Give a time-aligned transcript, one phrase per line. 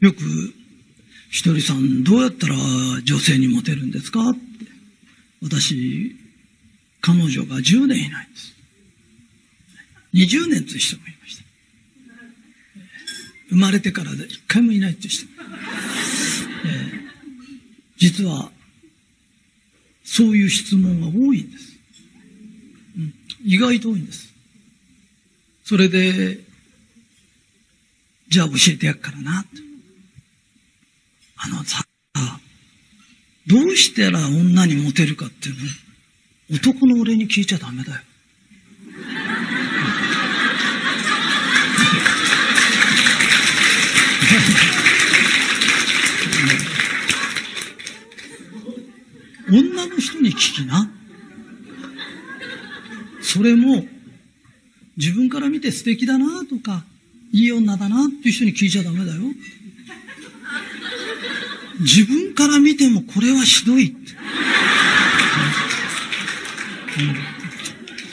[0.00, 0.18] よく、
[1.30, 2.56] ひとりさん、どうやったら
[3.04, 4.30] 女性にモテるんですか？
[4.30, 4.40] って。
[5.42, 6.16] 私、
[7.00, 8.54] 彼女が10年いないんです。
[10.14, 11.44] 20年という人もいました。
[13.50, 15.26] 生まれてからで一回もいないという人。
[16.64, 17.00] えー、
[17.98, 18.50] 実は、
[20.04, 21.76] そういう質問が多いんです。
[22.96, 24.32] うん、意外と多いんです。
[25.64, 26.40] それで、
[28.28, 29.44] じゃあ教えてやっからな。
[29.44, 29.69] と
[31.42, 31.82] あのさ、
[33.46, 35.60] どうしたら女にモテるかっていうの
[36.56, 38.00] 男の俺に聞いちゃダメだよ。
[49.48, 50.90] 女の人に聞きな。
[53.22, 53.84] それも、
[54.96, 56.84] 自分から見て素敵だなとか、
[57.32, 59.22] いい女だなっていう人に聞いちゃダメだよ。
[61.80, 63.96] 自分から見てもこれはひどい。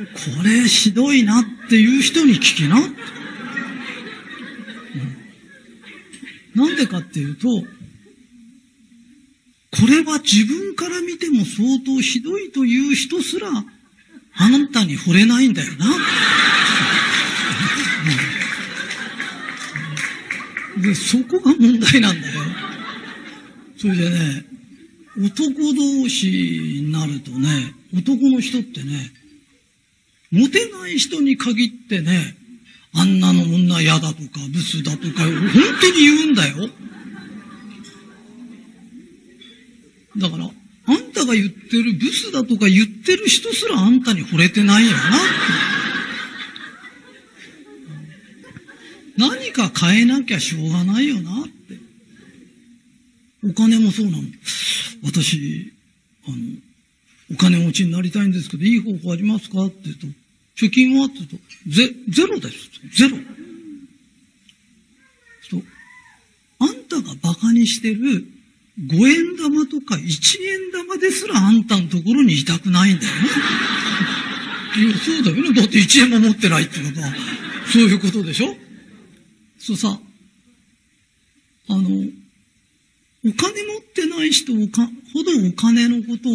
[0.00, 0.06] こ
[0.42, 2.80] れひどいなっていう人に聞きな。
[6.54, 7.66] なんでかっていうと、こ
[9.86, 13.50] れは自分から見ても相当ひどいという人すら、
[14.34, 15.86] あなたに惚れないんだよな。
[20.82, 22.40] で、そこが問題なんだよ。
[23.80, 24.44] それでね、
[25.16, 29.10] 男同士になるとね、男の人ってね、
[30.30, 32.36] モテない人に限ってね、
[32.92, 34.18] あんなの女嫌だとか、
[34.52, 35.32] ブスだとか、本
[35.80, 36.68] 当に言うんだよ。
[40.18, 44.98] だから、あんたが言ってるブスだとか言ってる人すらあんたに惚れてないよな。
[49.16, 51.59] 何か変えなきゃしょうがないよなって。
[53.50, 54.22] お金もそうなの。
[55.02, 55.72] 私、
[56.26, 56.36] あの、
[57.32, 59.64] お金持ちになりたいんですけど、いい方法ありますか？
[59.64, 60.06] って言うと、
[60.66, 61.06] 貯金は？
[61.06, 61.36] って言うと、
[61.68, 62.56] ゼ、ゼロです。
[62.96, 63.16] ゼロ。
[65.50, 65.62] と、
[66.60, 68.26] あんたが馬鹿にしてる
[68.78, 73.18] 5円玉とか1円玉ですらあんたのところにいたくないんだよね。
[74.86, 75.52] いや、そうだよね。
[75.54, 77.12] だって1円も持ってないってことは、
[77.72, 78.56] そういうことでしょ？
[79.58, 80.00] そうさ、
[81.68, 81.88] あの、
[83.24, 84.66] お金持ってない人ほど
[85.48, 86.32] お金のことを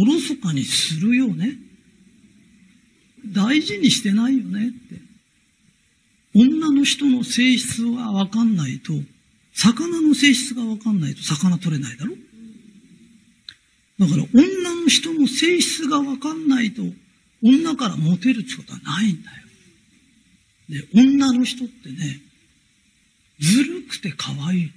[0.00, 1.58] おろそかにするよね。
[3.26, 5.00] 大事にしてないよねって。
[6.34, 8.92] 女の人の性質はわかんないと、
[9.54, 12.14] 魚の性質がわかんないと魚取れないだろ
[13.98, 16.82] だから女の人の性質がわかんないと
[17.42, 19.42] 女からモテるってことはないんだよ。
[20.70, 22.20] で、女の人ってね、
[23.40, 24.72] ずるくて可愛い。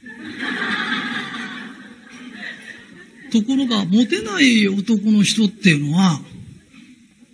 [3.30, 6.22] ところが、モテない男の人っていうのは、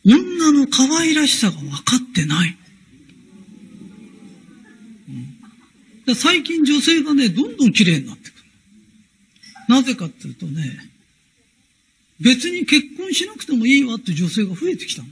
[0.05, 2.57] 女の可愛らしさが分かってない。
[6.15, 8.45] 最近女性がね、どんどん綺麗になってくる。
[9.69, 10.63] なぜかっていうとね、
[12.21, 15.09] 別に結婚しなくてもいいわって女性が増えてきたの。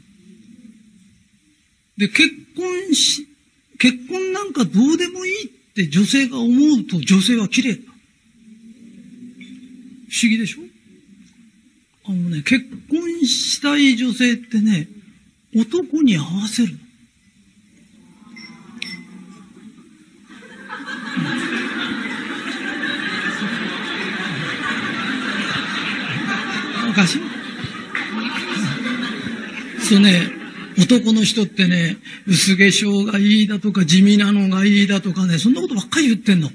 [1.97, 3.27] で、結婚し、
[3.79, 7.75] 結婚なんかどうでもいいって女性が思うと女性は綺麗。
[7.75, 7.81] 不
[10.23, 10.61] 思議でしょ？
[12.07, 14.87] あのね、結婚したい女性ってね、
[15.57, 16.79] 男に合わせるの。
[26.91, 27.21] おかしい？
[29.81, 30.31] そうね、
[30.79, 31.97] 男の人ってね、
[32.27, 36.51] 薄化粧がいいだとか地味なのがいいだとかね、そんなことばっかり言ってんの。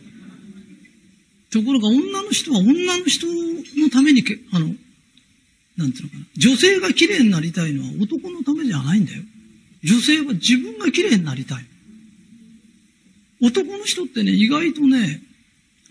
[1.51, 4.67] ところが女の人は女の人のためにけ、あの、
[5.77, 6.25] なんていうのかな。
[6.37, 9.23] 女性が綺麗になりたいのは男のためじゃないんだよ。
[9.83, 11.65] 女性は自分が綺麗になりたい。
[13.41, 15.21] 男の人ってね、意外とね、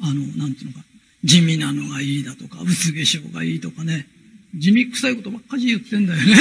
[0.01, 0.85] あの、なんていうのか、
[1.25, 4.07] 地味なのがいいだとか、薄化粧がいいとかね、
[4.55, 6.35] 地味臭いことばっかり言ってんだよね。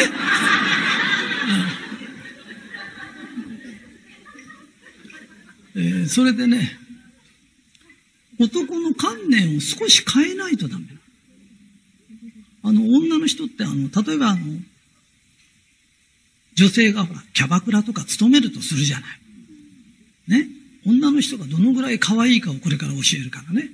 [6.08, 6.78] それでね、
[8.40, 10.86] 男の観念を少し変えないとダメ
[12.64, 14.40] あの、女の人って、あの、例えばあの、
[16.56, 20.40] 女性がほら、キャバクラとか勤めるとするじゃない。
[20.46, 20.48] ね？
[20.86, 23.70] 女の人がどのぐらい可愛いかをこれから教えるからね。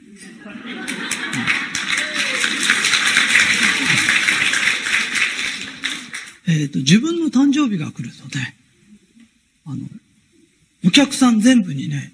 [6.47, 8.55] えっ、と、自分の誕生日が来るとね、
[9.65, 9.87] あの、
[10.85, 12.11] お客さん全部にね、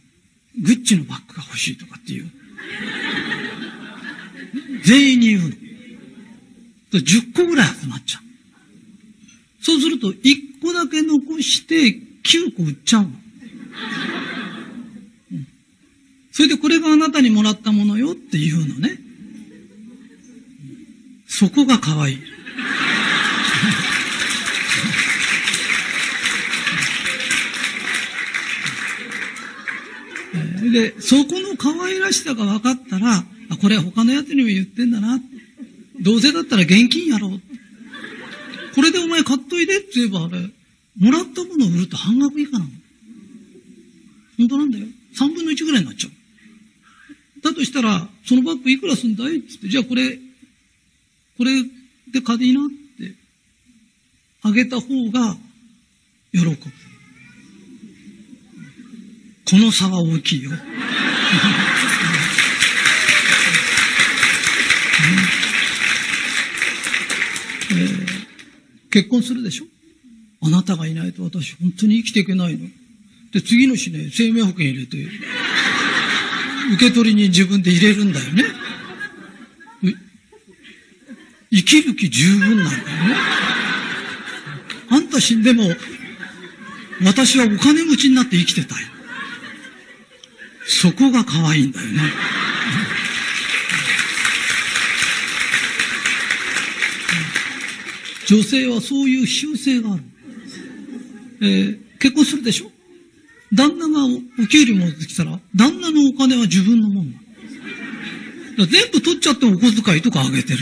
[0.58, 2.32] グッチのバッグが欲しいとかっていう。
[4.84, 5.56] 全員に言うの。
[6.92, 8.24] 10個ぐらい集まっちゃう。
[9.62, 11.76] そうすると、1個だけ残して
[12.24, 13.10] 9個売っちゃうの。
[16.32, 18.98] それでこれがあなたにもらったものよっていうのね。
[21.28, 22.18] そこが可愛い。
[30.62, 35.20] で、そこの可愛らしさが分かったら、あ、これ他の奴にも言ってんだな。
[36.00, 37.42] どうせだったら現金やろう。
[38.76, 40.40] これでお前買っといでって言えばあれ、
[40.98, 42.66] もらったものを売ると半額以下なの。
[44.38, 44.86] 本当なんだよ。
[45.16, 47.42] 3分の1ぐらいになっちゃう。
[47.42, 50.18] だとしたら、そのバッグいくらすんだいってって、じゃあこれ、
[51.38, 51.64] これ
[52.12, 53.16] で買っていいなって、
[54.42, 55.38] あげた方が
[56.32, 56.58] 喜ぶ。
[59.50, 60.52] この差は大きいよ。
[67.72, 68.08] えー、
[68.92, 69.66] 結婚するでしょ？
[70.42, 72.68] あなたがいないと私本当に生きていけないの。
[73.32, 74.98] で、次の日ね、生命保険入れて、
[76.76, 78.44] 受け取りに自分で入れるんだよね。
[81.52, 82.84] 生きる気十分なんだよね。
[84.90, 85.64] あんた死んでも、
[87.04, 88.88] 私はお金持ちになって生きてたよ。
[90.72, 92.02] そこが可愛いんだよね。
[98.28, 100.04] 女性はそういう習性がある。
[101.42, 102.72] えー、結婚するでしょ？
[103.52, 107.18] 旦那がお給料持ってきたら、旦那のお金は自分のもんだ。
[108.68, 110.60] 全部取っちゃってお小遣いとかあげてる。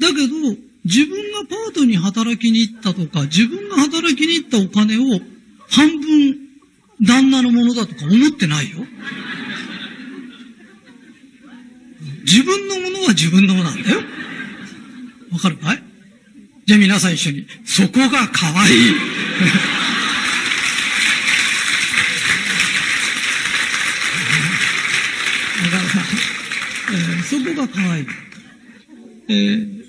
[0.00, 0.56] だけど、
[0.86, 5.20] 自分がパートに働きに行ったとか、自分が働きに行ったお金を
[5.68, 6.38] 半分
[7.04, 8.78] 旦那のものだとか思ってないよ。
[12.24, 14.00] 自分のものは自分のものなんだよ。
[15.32, 15.82] わかるかい？
[16.66, 18.94] じゃあ皆さん一緒に、そこが可愛い。
[25.64, 26.00] だからさ、
[26.90, 28.06] えー、そこが可愛い。
[29.28, 29.84] えー、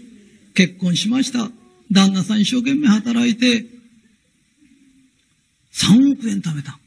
[0.53, 1.50] 結婚しました。
[1.91, 3.65] 旦那さん一生懸命働いて、
[5.73, 6.77] 3億円貯めた。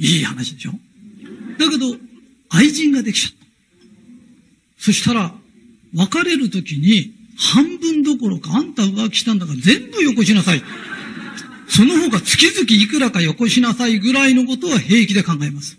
[0.00, 0.72] いい話でしょ？
[1.58, 1.94] だけど、
[2.48, 3.36] 愛人ができちゃった。
[4.78, 5.34] そしたら、
[5.94, 10.62] 別れるときに、半分どころか、あんた浮気したんだから全部よこしなさい。
[11.68, 15.76] その方が月々いくらかよこしなさいぐらいのことは平気で考えます。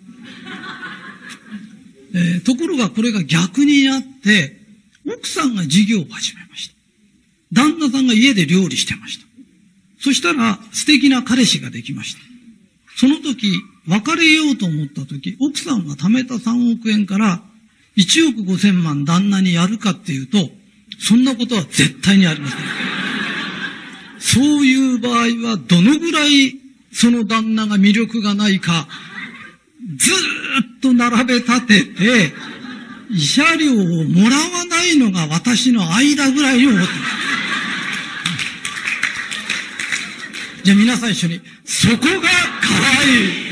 [2.14, 4.60] えー、ところがこれが逆になって、
[5.06, 6.76] 奥さんが事業を始めました。
[7.52, 9.26] 旦那さんが家で料理してました。
[10.00, 12.20] そしたら素敵な彼氏ができました。
[12.96, 13.52] その時、
[13.88, 17.42] 別れようと思った時、奥さんが貯めた3億円から
[17.98, 20.38] 1億5千万旦那にやるかっていうと、
[21.00, 22.60] そんなことは絶対にありません。
[24.20, 25.14] そういう場合
[25.50, 26.58] は、どのぐらい
[26.92, 28.88] その旦那が魅力がないか、
[29.98, 32.34] ずっと並べ立てて、
[33.12, 36.94] 慰謝料をもらわないのが私の間ぐらいに思ってます。
[40.64, 42.30] じゃあ皆さん一緒に、そこが
[42.62, 43.51] 可愛い。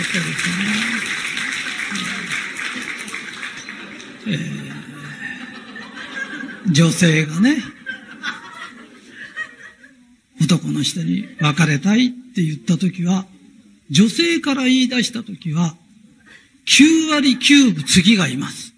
[0.00, 0.64] ったですね。
[4.28, 7.62] えー、女性がね、
[10.42, 13.26] 男の人に別れたいって言ったときは、
[13.90, 15.76] 女性から言い出したときは、
[16.66, 18.74] 9割9分次がいます。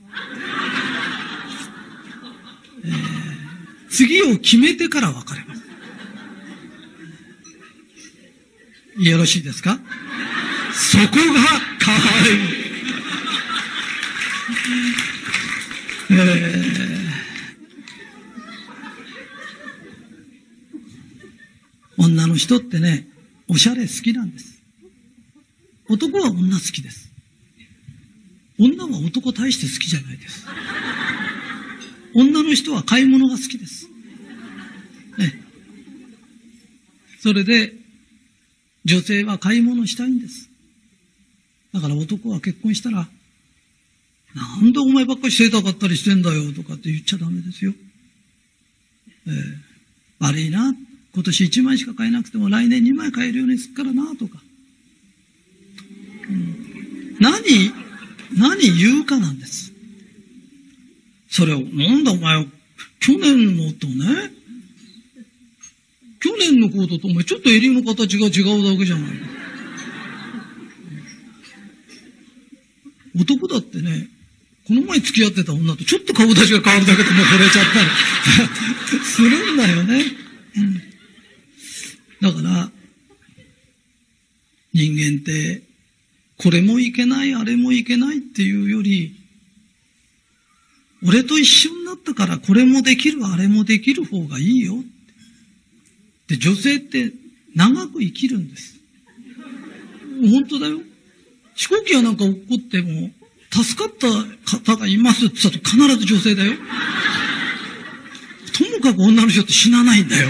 [2.84, 5.57] えー、次を決めてから別れます。
[8.98, 9.78] よろしいですか？
[10.72, 11.10] そこが
[11.78, 11.98] 可愛
[12.34, 12.38] い。
[16.10, 23.06] えー、女の人ってね、
[23.46, 24.62] おしゃれ好きなんです。
[25.88, 27.12] 男は女好きです。
[28.58, 30.44] 女は男大して好きじゃないです。
[32.14, 33.86] 女の人は買い物が好きです。
[35.18, 35.40] ね。
[37.20, 37.77] それで、
[38.88, 40.48] 女性は買い物したいんです。
[41.74, 43.06] だから男は結婚したら、
[44.34, 47.74] なんでお前ばっかりしてたかったりしてんだよとかって言っちゃダメですよ。
[49.26, 49.34] えー、
[50.20, 50.74] 悪いな。
[51.14, 54.38] 今年1枚しか買えなくても来年2枚買えるようにすっからなとか。
[56.30, 57.42] うん、何、
[58.38, 59.72] 何言うかなんです。
[61.28, 62.46] それを、なんだお前、
[63.00, 64.32] 去年のとね、
[66.20, 69.10] 去年のコートとお前ちょっと襟の形が違うだけじゃない
[73.20, 74.08] 男だってね、
[74.66, 80.04] この前付き合ってた女とちょっと顔立ちが変わるだけでもう惚れちゃったり するんだよね。
[80.56, 80.82] うん、
[82.20, 82.70] だから、
[84.72, 85.62] 人間って、
[86.36, 89.14] これもいけない、あれもいけないっていうより、
[91.02, 94.84] 俺と一緒になったからこれもできる、あれもできる方がいいよ。
[96.28, 97.12] で、女性って
[97.54, 98.78] 長く生きるんです。
[100.30, 100.80] 本当だよ。
[101.54, 103.10] 飛行機がなんか起こっても、
[103.50, 106.52] 助かった方がいますって言ったと必ず女性だよ。
[108.52, 110.28] ともかく女の人って死なないんだよ。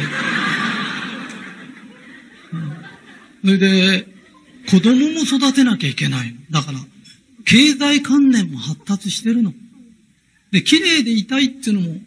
[3.42, 4.06] それで、
[4.70, 6.34] 子供も育てなきゃいけない。
[6.50, 6.78] だから、
[7.44, 9.54] 経済観念も発達してるの。
[10.50, 12.00] で、綺麗でいたいっていうのも、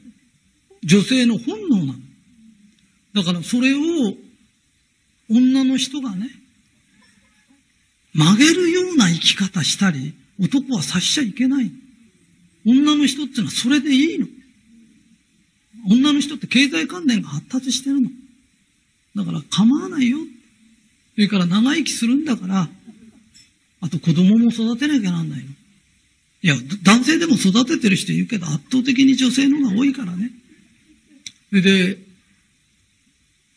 [0.83, 1.95] 女性の本能なの。
[3.13, 3.79] だからそれを、
[5.29, 6.29] 女の人がね、
[8.13, 11.71] 曲げるような生き方したり、男はさしちゃいけない。
[12.65, 14.27] 女の人っていうのはそれでいいの。
[15.89, 18.09] 女の人って経済観念が発達してるの。
[19.15, 20.17] だから構わないよ。
[21.15, 22.69] それから長生きするんだから、
[23.81, 25.49] あと子供も育てなきゃなんないの。
[26.43, 30.31] いや、男性でも育ててる人いるけど、圧倒的に女性の方が多いからね。
[31.49, 31.97] それで、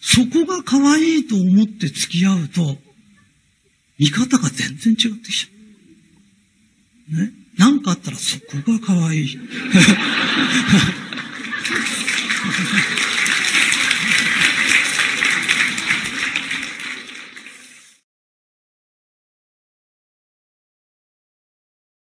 [0.07, 2.77] そこが可愛いと思って付き合うと、
[3.99, 5.49] 見方が全然違ってきちゃ
[7.15, 7.21] う。
[7.23, 7.33] ね？
[7.57, 9.39] なんかあったらそこが可愛い。